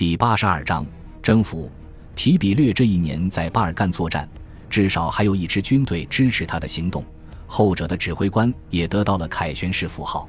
[0.00, 0.86] 第八十二章
[1.22, 1.70] 征服。
[2.14, 4.26] 提比略这一年在巴尔干作战，
[4.70, 7.04] 至少还有一支军队支持他的行动。
[7.46, 10.26] 后者的指挥官也得到了凯旋式符号。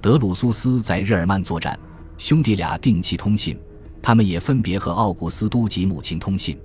[0.00, 1.78] 德鲁苏斯在日耳曼作战，
[2.16, 3.54] 兄弟俩定期通信，
[4.00, 6.58] 他们也分别和奥古斯都及母亲通信。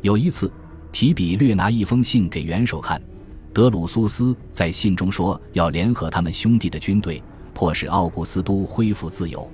[0.00, 0.50] 有一次，
[0.92, 2.98] 提比略拿一封信给元首看。
[3.52, 7.22] 德鲁苏斯在信中说要联合他们兄弟的军队，
[7.52, 9.46] 迫使奥古斯都恢复自由。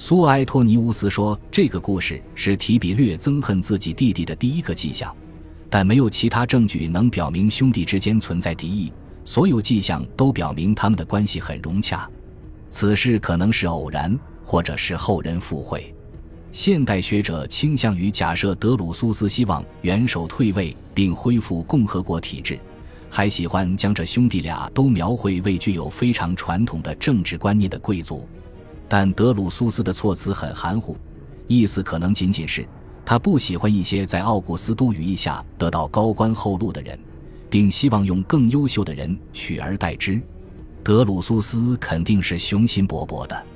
[0.00, 5.12] 苏埃托尼乌斯说，这个故事是提比略憎恨自己弟弟的第一个迹象，
[5.68, 8.92] 但没有其他证据能表明兄弟之间存在敌意。
[9.24, 12.08] 所有迹象都表明他们的关系很融洽。
[12.70, 15.92] 此事可能是偶然，或者是后人附会。
[16.52, 22.56] 现代学者倾向于假设德鲁苏斯希望元首退位并恢复共和国体制。
[23.10, 28.28] 还喜欢将这兄弟俩都描绘为具有非常传统的政治观念的贵族，
[28.88, 30.96] 但德鲁苏斯的措辞很含糊，
[31.46, 32.66] 意思可能仅仅是
[33.04, 36.98] 他不喜欢一些在奥古斯都羽翼下得到高官厚禄的人，
[37.50, 40.20] 并希望用更优秀的人取而代之。
[40.82, 43.46] 德鲁苏斯肯定是雄心勃勃的。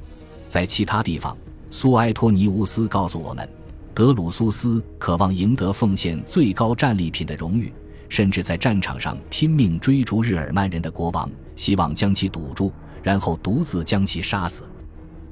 [0.48, 1.36] 在其他地方，
[1.70, 3.48] 苏埃托尼乌斯告诉我们，
[3.94, 7.72] 德鲁苏斯渴望赢得奉献最高战利品的荣誉。
[8.10, 12.70] 甚至在战场上拼命追逐日耳曼人的国王，希望将其堵住，
[13.02, 14.64] 然后独自将其杀死。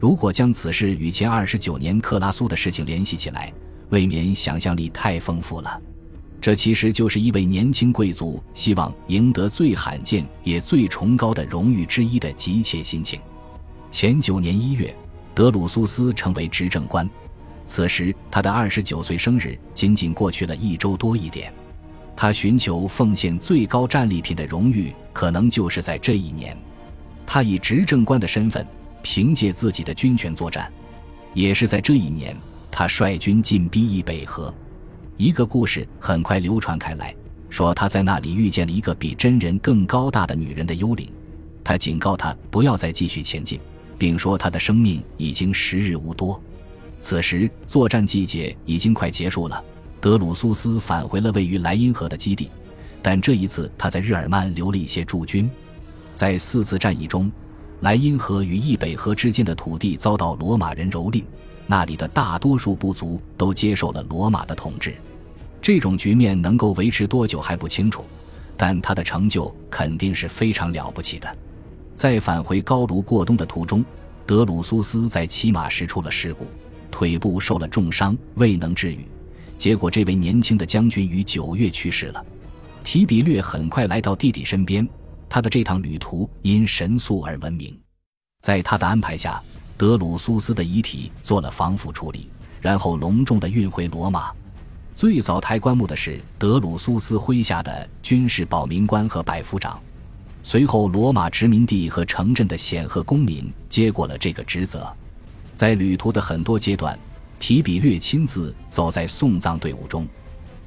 [0.01, 3.53] 如果将此事与前二十九年克拉苏的事情联系起来，
[3.91, 5.79] 未免想象力太丰富了。
[6.41, 13.21] 这其实就是一位年轻贵族希望赢得最罕见也最崇高的荣誉之一的急切心情。
[13.91, 14.97] 前九年一月，
[15.35, 17.07] 德鲁苏斯成为执政官，
[17.67, 21.53] 此时他的二十九岁生日仅仅过去了一周多一点。
[22.17, 26.57] 他寻求奉献最高战利品的荣誉，可能就是在这一年。
[27.27, 28.67] 他以执政官的身份，
[29.03, 30.71] 凭借自己的军权作战。
[31.35, 32.37] 也是在这一年，
[32.71, 34.53] 他率军进逼易北河。
[35.17, 37.15] 一个故事很快流传开来，
[37.49, 41.09] 说他在那里遇见了一个比真人更高大的女人的幽灵。
[41.63, 43.61] 他警告他不要再继续前进，
[43.99, 46.41] 并说他的生命已经时日无多。
[46.99, 49.63] 此时作战季节已经快结束了。
[50.01, 52.51] 德鲁苏斯返回了位于莱茵河的基地，
[53.03, 55.49] 但这一次他在日耳曼留了一些驻军。
[56.15, 57.31] 在四次战役中，
[57.81, 61.25] 莱茵河与易北河之间的土地遭到罗马人蹂躏，
[61.67, 64.95] 那里的大多数部族都接受了罗马的统治。
[65.63, 68.05] 这种局面能够维持多久还不清楚，
[68.55, 71.37] 但他的成就肯定是非常了不起的。
[71.97, 73.83] 在返回高卢过冬的途中，
[74.27, 76.47] 德鲁苏斯在骑马时出了事故，
[76.91, 79.07] 腿部受了重伤，未能治愈。
[79.57, 82.25] 结果，这位年轻的将军于九月去世了。
[82.83, 84.87] 提比略很快来到弟弟身边，
[85.31, 87.75] 他的这趟旅途因神速而闻名。
[88.43, 89.43] 在他的安排下，
[89.79, 92.29] 德鲁苏斯的遗体做了防腐处理，
[92.61, 94.33] 然后隆重地运回罗马。
[94.95, 99.81] 最早抬棺木的是德鲁苏斯麾下的军事保民官和百夫长，
[100.43, 104.93] 随后罗马殖民地和城镇的显赫公民接过了这个职责。
[105.55, 106.99] 在旅途的很多阶段。
[107.39, 110.07] 提比略亲自走在送葬队伍中，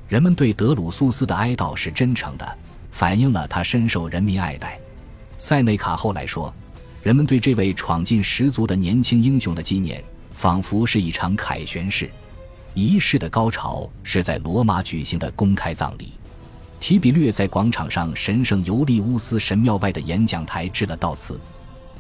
[0.08, 2.58] 人们对德鲁苏斯的哀悼是真诚的，
[2.94, 4.80] 反映了他深受人民爱戴。
[5.40, 6.54] 塞内卡后来说，
[7.02, 10.02] 人们对这位闯进十足的年轻英雄的纪念，
[10.36, 12.10] 仿佛是一场凯旋式。
[12.76, 16.14] 仪式的高潮是在罗马举行的公开葬礼。
[16.80, 21.40] 提比略在广场上神圣尤利乌斯神庙外的演讲台致了悼词。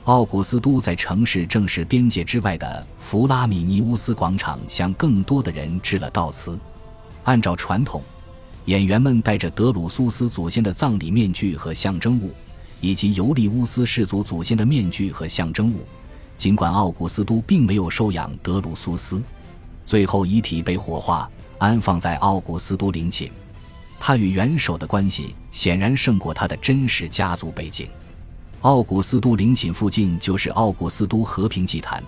[0.04, 6.60] 奥古斯都在城市正式边界之外的弗拉米尼乌斯广场向更多的人致了悼词。
[7.24, 8.04] 按照传统，
[8.66, 12.32] 演员们戴着德鲁苏斯祖先的葬礼面具和象征物，
[12.80, 15.86] 以及尤利乌斯氏族祖先的面具和象征物。
[16.38, 19.22] 尽管奥古斯都并没有收养德鲁苏斯，
[19.86, 23.30] 最后遗体被火化，安放在奥古斯都陵寝。
[24.00, 27.88] 他与元首的关系显然胜过他的真实家族背景。
[28.62, 32.02] 奥古斯都陵寝附近就是奥古斯都和平祭坛，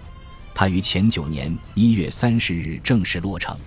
[0.54, 3.58] 它于前九年一月三十日正式落成。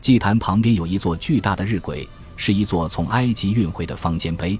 [0.00, 2.06] 祭坛旁边有一座巨大的日晷，
[2.42, 4.58] 是一座从埃及运回的方尖碑，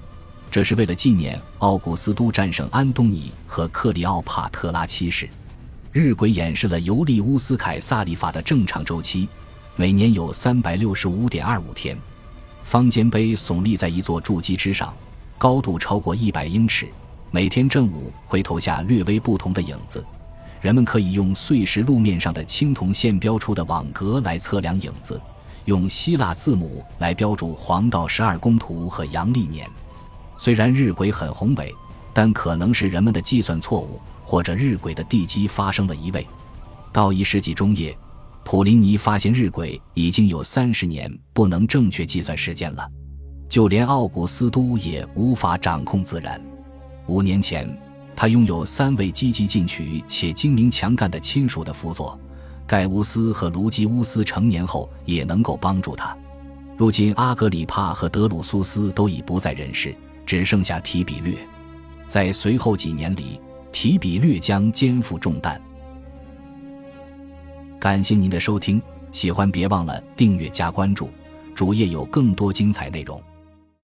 [0.51, 5.27] 这是为了纪念奥古斯都战胜安东尼和克里奥帕特拉七世。
[5.91, 9.27] 日晷演示了尤利乌斯凯撒历法的正常周期，
[9.75, 11.97] 每年有三百六十五点二五天。
[12.63, 14.93] 方尖碑耸立在一座筑基之上，
[15.39, 16.87] 高度超过一百英尺。
[17.31, 20.05] 每天正午会投下略微不同的影子，
[20.61, 25.19] 人们可以用碎石路面上的青铜线标出的网格来测量影子，
[25.65, 29.69] 用希腊字母来标注黄道十二宫图和阳历年。
[30.37, 31.73] 虽然日晷很宏伟，
[32.13, 36.27] 但可能是人们的计算错误，或者日晷的地基发生了移位。
[36.91, 37.95] 到一世纪中叶，
[38.43, 42.89] 普林尼发现日晷已经有三十年不能正确计算时间了，
[43.47, 46.41] 就连奥古斯都也无法掌控自然。
[47.07, 47.69] 五年前，
[48.15, 52.19] 他拥有三位积极进取且精明强干的亲属的辅佐，
[52.65, 56.15] 盖乌斯和卢基乌斯成年后也能够帮助他。
[56.77, 61.35] 如今，阿格里帕和德鲁苏斯都已不在人世，只剩下提比略。
[62.07, 63.39] 在随后几年里，
[63.71, 65.61] 提比略将肩负重担。
[67.79, 68.81] 感谢您的收听，
[69.11, 71.09] 喜欢别忘了订阅加关注，
[71.53, 73.21] 主页有更多精彩内容。